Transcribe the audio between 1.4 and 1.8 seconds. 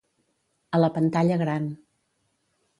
gran.